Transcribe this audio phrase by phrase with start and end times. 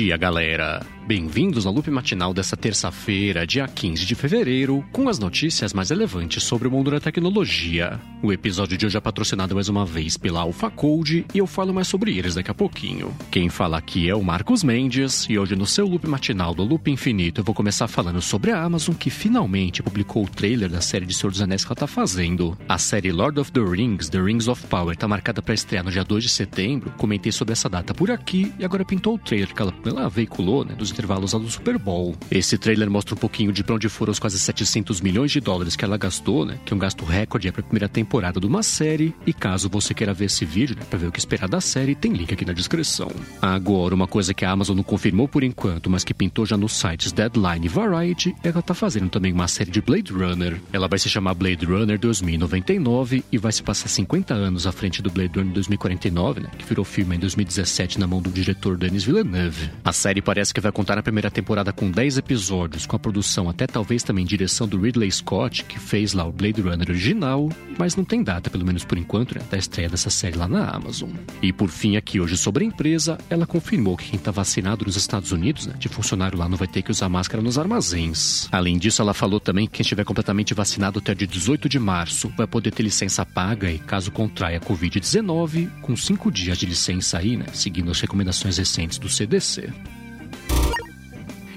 [0.00, 0.99] dia, galera!
[1.06, 6.44] Bem-vindos ao loop matinal dessa terça-feira, dia 15 de fevereiro, com as notícias mais relevantes
[6.44, 7.98] sobre o mundo da tecnologia.
[8.22, 11.72] O episódio de hoje é patrocinado mais uma vez pela Alpha Code e eu falo
[11.72, 13.12] mais sobre eles daqui a pouquinho.
[13.30, 16.88] Quem fala aqui é o Marcos Mendes e hoje no seu loop matinal do Loop
[16.88, 21.06] Infinito eu vou começar falando sobre a Amazon que finalmente publicou o trailer da série
[21.06, 22.56] de Senhor dos Anéis que ela tá fazendo.
[22.68, 25.90] A série Lord of the Rings, The Rings of Power, tá marcada para estrear no
[25.90, 26.92] dia 2 de setembro.
[26.98, 30.64] Comentei sobre essa data por aqui e agora pintou o trailer que ela, ela veiculou,
[30.64, 32.16] né, dos intervalos do Super Bowl.
[32.30, 35.76] Esse trailer mostra um pouquinho de pra onde foram os quase 700 milhões de dólares
[35.76, 36.58] que ela gastou, né?
[36.64, 39.14] Que é um gasto recorde para a primeira temporada de uma série.
[39.26, 41.94] E caso você queira ver esse vídeo, né, pra ver o que esperar da série,
[41.94, 43.10] tem link aqui na descrição.
[43.40, 46.72] Agora, uma coisa que a Amazon não confirmou por enquanto, mas que pintou já nos
[46.72, 50.60] sites Deadline e Variety, é que ela tá fazendo também uma série de Blade Runner.
[50.72, 55.02] Ela vai se chamar Blade Runner 2099 e vai se passar 50 anos à frente
[55.02, 56.50] do Blade Runner 2049, né?
[56.58, 59.70] Que virou filme em 2017 na mão do diretor Denis Villeneuve.
[59.84, 63.50] A série parece que vai contar na primeira temporada com 10 episódios, com a produção
[63.50, 67.96] até talvez também direção do Ridley Scott, que fez lá o Blade Runner original, mas
[67.96, 71.10] não tem data, pelo menos por enquanto, né, da estreia dessa série lá na Amazon.
[71.42, 74.96] E por fim, aqui hoje sobre a empresa, ela confirmou que quem está vacinado nos
[74.96, 78.48] Estados Unidos, né, de funcionário lá, não vai ter que usar máscara nos armazéns.
[78.50, 82.32] Além disso, ela falou também que quem estiver completamente vacinado até dia 18 de março
[82.38, 87.18] vai poder ter licença paga e, caso contraia a Covid-19, com cinco dias de licença
[87.18, 89.68] aí, né, seguindo as recomendações recentes do CDC.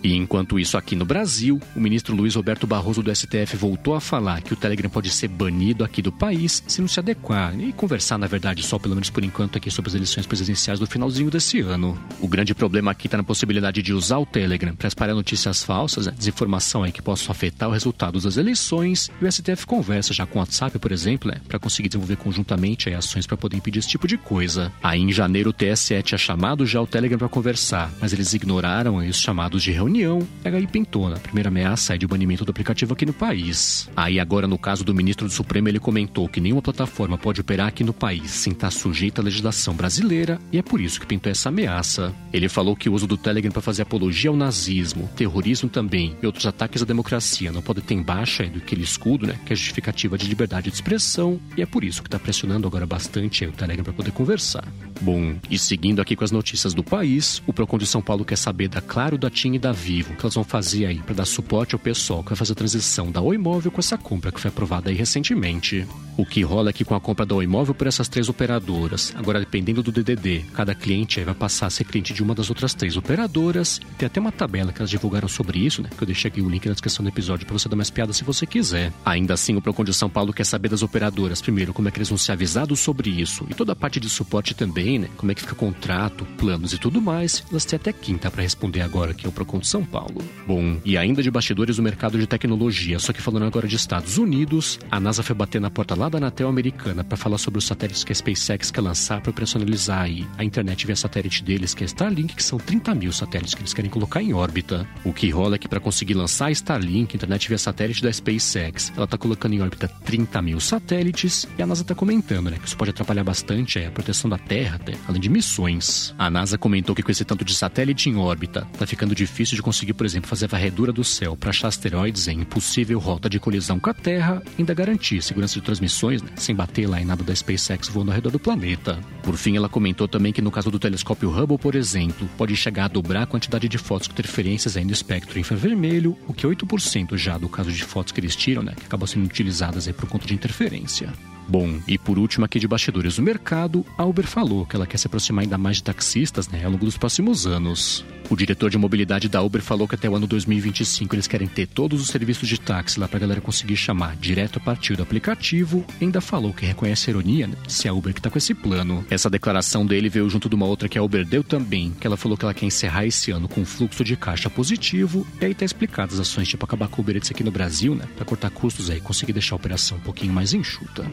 [0.03, 4.01] E enquanto isso, aqui no Brasil, o ministro Luiz Roberto Barroso do STF voltou a
[4.01, 7.71] falar que o Telegram pode ser banido aqui do país se não se adequar e
[7.71, 11.31] conversar, na verdade, só pelo menos por enquanto aqui sobre as eleições presidenciais do finalzinho
[11.31, 11.97] desse ano.
[12.19, 16.05] O grande problema aqui está na possibilidade de usar o Telegram para espalhar notícias falsas,
[16.05, 19.09] né, desinformação aí que possam afetar o resultado das eleições.
[19.21, 22.89] E o STF conversa já com o WhatsApp, por exemplo, né, para conseguir desenvolver conjuntamente
[22.89, 24.69] aí, ações para poder impedir esse tipo de coisa.
[24.83, 28.99] Aí em janeiro o TSE tinha chamado já o Telegram para conversar, mas eles ignoraram
[28.99, 31.15] aí, os chamados de reunião reunião, pega aí pintou, né?
[31.21, 33.87] Primeira ameaça é de banimento do aplicativo aqui no país.
[33.95, 37.67] Aí agora, no caso do ministro do Supremo, ele comentou que nenhuma plataforma pode operar
[37.67, 41.31] aqui no país sem estar sujeita à legislação brasileira e é por isso que pintou
[41.31, 42.13] essa ameaça.
[42.31, 46.25] Ele falou que o uso do Telegram para fazer apologia ao nazismo, terrorismo também e
[46.25, 49.39] outros ataques à democracia não pode ter baixa do que ele escudo, né?
[49.45, 52.87] Que é justificativa de liberdade de expressão e é por isso que está pressionando agora
[52.87, 54.67] bastante o Telegram para poder conversar.
[54.99, 58.37] Bom, e seguindo aqui com as notícias do país, o Procon de São Paulo quer
[58.37, 61.25] saber da Claro, da TIM e da Vivo, que elas vão fazer aí para dar
[61.25, 64.39] suporte ao pessoal que vai fazer a transição da Oi Móvel com essa compra que
[64.39, 65.85] foi aprovada aí recentemente.
[66.15, 69.13] O que rola aqui com a compra da Oi Móvel por essas três operadoras.
[69.15, 72.49] Agora, dependendo do DDD, cada cliente aí vai passar a ser cliente de uma das
[72.49, 73.81] outras três operadoras.
[73.97, 75.89] Tem até uma tabela que elas divulgaram sobre isso, né?
[75.97, 78.13] Que eu deixei aqui o link na descrição do episódio para você dar mais piada
[78.13, 78.93] se você quiser.
[79.03, 81.97] Ainda assim, o Procon de São Paulo quer saber das operadoras, primeiro, como é que
[81.97, 85.09] eles vão ser avisados sobre isso e toda a parte de suporte também, né?
[85.17, 87.43] Como é que fica contrato, planos e tudo mais.
[87.49, 90.23] Elas têm até quinta para responder agora, que é o Procon de São Paulo.
[90.45, 94.19] Bom, e ainda de bastidores do mercado de tecnologia, só que falando agora de Estados
[94.19, 97.65] Unidos, a NASA foi bater na porta lá da Anatel americana para falar sobre os
[97.65, 101.83] satélites que a SpaceX quer lançar para personalizar aí a internet via satélite deles, que
[101.83, 104.87] é Starlink, que são 30 mil satélites que eles querem colocar em órbita.
[105.03, 108.93] O que rola é que para conseguir lançar a Starlink, internet via satélite da SpaceX,
[108.95, 112.67] ela tá colocando em órbita 30 mil satélites e a NASA tá comentando, né, que
[112.67, 116.13] isso pode atrapalhar bastante é, a proteção da Terra, né, além de missões.
[116.15, 119.61] A NASA comentou que com esse tanto de satélite em órbita, tá ficando difícil de
[119.61, 123.39] conseguir, por exemplo, fazer a varredura do céu para achar asteroides em impossível rota de
[123.39, 127.23] colisão com a Terra, ainda garantir segurança de transmissões, né, sem bater lá em nada
[127.23, 128.99] da SpaceX voando ao redor do planeta.
[129.21, 132.85] Por fim, ela comentou também que no caso do telescópio Hubble, por exemplo, pode chegar
[132.85, 136.49] a dobrar a quantidade de fotos com interferências aí no espectro infravermelho, o que é
[136.49, 139.93] 8% já do caso de fotos que eles tiram, né, que acabam sendo utilizadas aí
[139.93, 141.11] por conta de interferência.
[141.47, 144.97] Bom, e por último aqui de bastidores do mercado, a Uber falou que ela quer
[144.97, 148.05] se aproximar ainda mais de taxistas né, ao longo dos próximos anos.
[148.33, 151.67] O diretor de mobilidade da Uber falou que até o ano 2025 eles querem ter
[151.67, 155.85] todos os serviços de táxi lá pra galera conseguir chamar direto a partir do aplicativo.
[156.01, 158.55] Ainda falou que reconhece a ironia né, se é a Uber que tá com esse
[158.55, 159.05] plano.
[159.07, 162.17] Essa declaração dele veio junto de uma outra que a Uber deu também, que ela
[162.17, 165.27] falou que ela quer encerrar esse ano com um fluxo de caixa positivo.
[165.39, 168.07] E aí tá explicado as ações tipo acabar com o Uber aqui no Brasil, né,
[168.15, 171.05] pra cortar custos aí conseguir deixar a operação um pouquinho mais enxuta.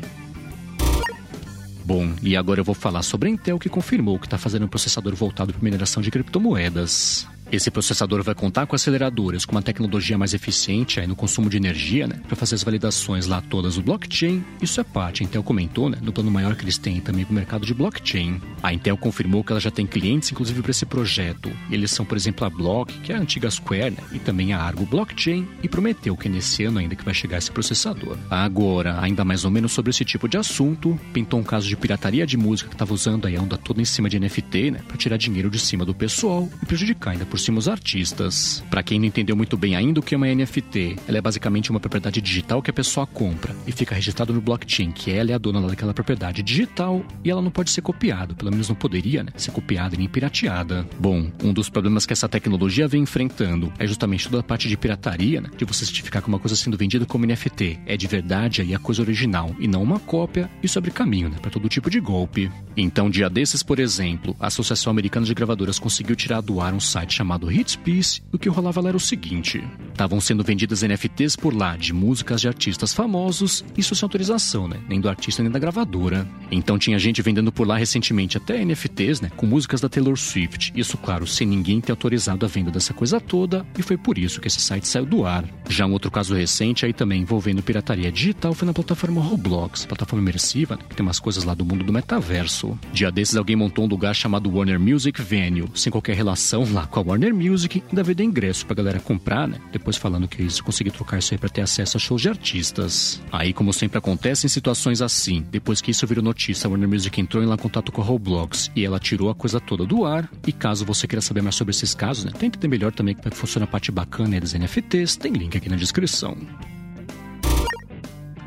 [1.91, 4.69] Bom, e agora eu vou falar sobre a Intel que confirmou que está fazendo um
[4.69, 7.27] processador voltado para mineração de criptomoedas.
[7.53, 11.57] Esse processador vai contar com aceleradoras com uma tecnologia mais eficiente aí no consumo de
[11.57, 14.45] energia, né, para fazer as validações lá todas do blockchain.
[14.63, 17.33] Isso é parte, a Intel comentou, né, no plano maior que eles têm também para
[17.33, 18.41] o mercado de blockchain.
[18.63, 21.51] A Intel confirmou que ela já tem clientes, inclusive para esse projeto.
[21.69, 24.63] Eles são, por exemplo, a Block, que é a antiga Square, né, e também a
[24.63, 28.17] Argo Blockchain, e prometeu que nesse ano ainda que vai chegar esse processador.
[28.31, 32.25] Agora, ainda mais ou menos sobre esse tipo de assunto, pintou um caso de pirataria
[32.25, 34.97] de música que estava usando aí a onda toda em cima de NFT, né, para
[34.97, 38.63] tirar dinheiro de cima do pessoal e prejudicar ainda por cima os artistas.
[38.71, 41.71] Para quem não entendeu muito bem ainda o que é uma NFT, ela é basicamente
[41.71, 45.35] uma propriedade digital que a pessoa compra e fica registrado no blockchain que ela é
[45.35, 49.23] a dona daquela propriedade digital e ela não pode ser copiada, pelo menos não poderia,
[49.23, 50.87] né, ser copiada nem pirateada.
[50.99, 54.77] Bom, um dos problemas que essa tecnologia vem enfrentando é justamente toda a parte de
[54.77, 58.61] pirataria, né, de você certificar que uma coisa sendo vendida como NFT é de verdade
[58.61, 61.91] aí a coisa original e não uma cópia, isso abre caminho, né, para todo tipo
[61.91, 62.51] de golpe.
[62.77, 66.81] Então, dia desses, por exemplo, a Associação Americana de Gravadoras conseguiu tirar do ar um
[66.81, 68.23] site chamado Hitspace.
[68.33, 72.41] O que rolava lá era o seguinte: estavam sendo vendidas NFTs por lá de músicas
[72.41, 74.79] de artistas famosos, isso sem autorização, né?
[74.89, 76.27] Nem do artista nem da gravadora.
[76.51, 79.31] Então tinha gente vendendo por lá recentemente até NFTs, né?
[79.37, 80.73] Com músicas da Taylor Swift.
[80.75, 84.41] Isso, claro, sem ninguém ter autorizado a venda dessa coisa toda, e foi por isso
[84.41, 85.45] que esse site saiu do ar.
[85.69, 90.23] Já um outro caso recente aí também envolvendo pirataria digital foi na plataforma Roblox, plataforma
[90.23, 90.83] imersiva, né?
[90.89, 92.79] que tem umas coisas lá do mundo do metaverso.
[92.93, 97.01] Dia desses alguém montou um lugar chamado Warner Music Venue, sem qualquer relação lá com
[97.01, 99.59] a Warner Music, ainda vender ingresso pra galera comprar, né?
[99.73, 103.21] Depois falando que eles conseguiram trocar isso aí pra ter acesso a shows de artistas.
[103.31, 107.21] Aí, como sempre acontece em situações assim, depois que isso virou notícia, a Warner Music
[107.21, 110.31] entrou em contato com a Roblox e ela tirou a coisa toda do ar.
[110.47, 112.33] E caso você queira saber mais sobre esses casos, né?
[112.33, 115.69] Tenta entender melhor também como é funciona a parte bacana das NFTs, tem link aqui
[115.69, 116.37] na descrição.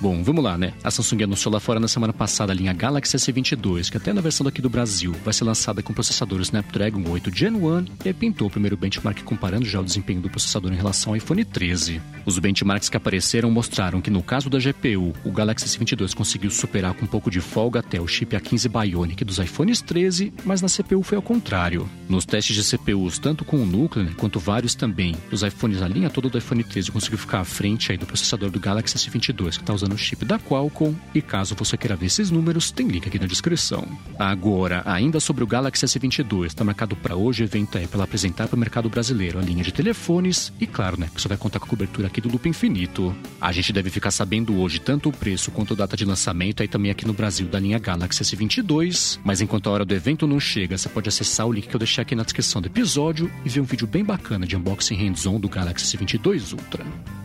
[0.00, 0.72] Bom, vamos lá, né?
[0.84, 4.20] A Samsung anunciou lá fora na semana passada a linha Galaxy S22, que até na
[4.20, 8.46] versão daqui do Brasil vai ser lançada com processador Snapdragon 8 Gen 1 e pintou
[8.46, 12.00] o primeiro benchmark comparando já o desempenho do processador em relação ao iPhone 13.
[12.24, 16.94] Os benchmarks que apareceram mostraram que no caso da GPU, o Galaxy S22 conseguiu superar
[16.94, 20.68] com um pouco de folga até o chip A15 Bionic dos iPhones 13, mas na
[20.68, 21.88] CPU foi ao contrário.
[22.08, 25.88] Nos testes de CPUs, tanto com o núcleo né, quanto vários também, os iPhones, a
[25.88, 29.56] linha toda do iPhone 13 conseguiu ficar à frente aí do processador do Galaxy S22,
[29.56, 32.86] que está usando no chip da Qualcomm e caso você queira ver esses números, tem
[32.86, 33.86] link aqui na descrição.
[34.18, 38.46] Agora, ainda sobre o Galaxy S22, está marcado para hoje o evento é para apresentar
[38.46, 41.58] para o mercado brasileiro a linha de telefones e claro, né, que você vai contar
[41.58, 43.14] com a cobertura aqui do Loop Infinito.
[43.40, 46.68] A gente deve ficar sabendo hoje tanto o preço quanto a data de lançamento aí
[46.68, 50.38] também aqui no Brasil da linha Galaxy S22, mas enquanto a hora do evento não
[50.38, 53.48] chega, você pode acessar o link que eu deixei aqui na descrição do episódio e
[53.48, 57.17] ver um vídeo bem bacana de unboxing hands-on do Galaxy S22 Ultra.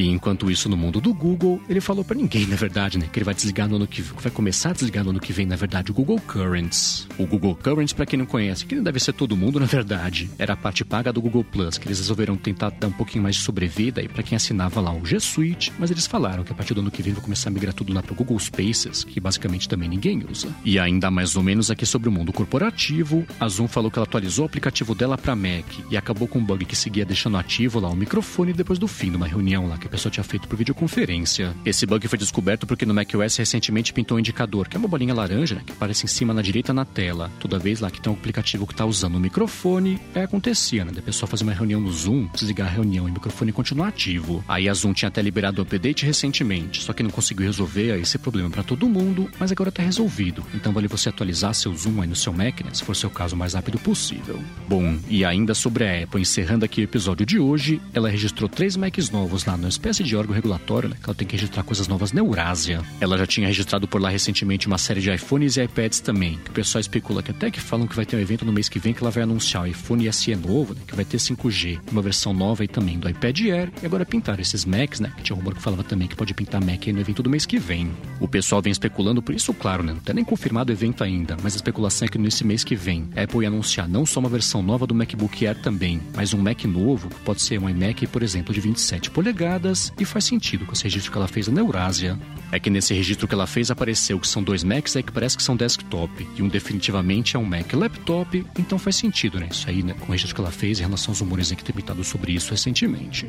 [0.00, 3.06] E enquanto isso, no mundo do Google, ele falou para ninguém, na verdade, né?
[3.12, 5.44] Que ele vai desligar no ano que vai começar a desligar no ano que vem,
[5.44, 7.06] na verdade, o Google Currents.
[7.18, 10.30] O Google Currents, para quem não conhece, que não deve ser todo mundo, na verdade,
[10.38, 13.36] era a parte paga do Google Plus, que eles resolveram tentar dar um pouquinho mais
[13.36, 16.54] de sobrevida aí para quem assinava lá o G Suite, mas eles falaram que a
[16.54, 19.20] partir do ano que vem vai começar a migrar tudo lá pro Google Spaces, que
[19.20, 20.48] basicamente também ninguém usa.
[20.64, 24.06] E ainda mais ou menos aqui sobre o mundo corporativo, a Zoom falou que ela
[24.06, 27.78] atualizou o aplicativo dela para Mac e acabou com um bug que seguia deixando ativo
[27.78, 30.46] lá o microfone depois do fim de uma reunião lá que a pessoa tinha feito
[30.46, 31.52] por videoconferência.
[31.64, 35.12] Esse bug foi descoberto porque no macOS recentemente pintou um indicador, que é uma bolinha
[35.12, 37.28] laranja, né, que aparece em cima na direita na tela.
[37.40, 40.92] Toda vez lá que tem um aplicativo que está usando o microfone, é acontecia, né,
[40.92, 44.44] da pessoa fazer uma reunião no Zoom, desligar a reunião e o microfone continuar ativo.
[44.46, 48.16] Aí a Zoom tinha até liberado o update recentemente, só que não conseguiu resolver esse
[48.16, 50.44] problema para todo mundo, mas agora está resolvido.
[50.54, 53.34] Então vale você atualizar seu Zoom aí no seu Mac, né, se for seu caso,
[53.34, 54.40] o mais rápido possível.
[54.68, 58.76] Bom, e ainda sobre a Apple, encerrando aqui o episódio de hoje, ela registrou três
[58.76, 60.96] Macs novos lá no espécie de órgão regulatório, né?
[61.02, 62.82] Que ela tem que registrar coisas novas na Eurásia.
[63.00, 66.50] Ela já tinha registrado por lá recentemente uma série de iPhones e iPads também, que
[66.50, 68.78] o pessoal especula que até que falam que vai ter um evento no mês que
[68.78, 70.82] vem que ela vai anunciar o iPhone SE novo, né?
[70.86, 74.38] Que vai ter 5G, uma versão nova aí também do iPad Air, e agora pintar
[74.38, 75.10] esses Macs, né?
[75.16, 77.30] Que tinha um rumor que falava também que pode pintar Mac aí no evento do
[77.30, 77.90] mês que vem.
[78.20, 79.94] O pessoal vem especulando por isso, claro, né?
[79.94, 82.76] Não tem nem confirmado o evento ainda, mas a especulação é que nesse mês que
[82.76, 86.34] vem a Apple ia anunciar não só uma versão nova do MacBook Air também, mas
[86.34, 89.59] um Mac novo, que pode ser um iMac, por exemplo, de 27 polegadas,
[89.98, 92.18] e faz sentido com esse registro que ela fez na Eurásia.
[92.52, 95.36] É que nesse registro que ela fez apareceu que são dois Macs aí que parece
[95.36, 99.48] que são desktop, e um definitivamente é um Mac laptop, então faz sentido, né?
[99.50, 99.94] Isso aí, né?
[99.94, 102.50] Com o registro que ela fez em relação aos rumores que tem pintado sobre isso
[102.50, 103.28] recentemente.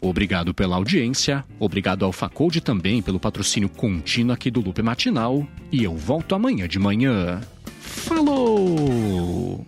[0.00, 5.82] Obrigado pela audiência, obrigado ao Facode também pelo patrocínio contínuo aqui do Loop Matinal, e
[5.82, 7.40] eu volto amanhã de manhã.
[7.80, 9.66] Falou!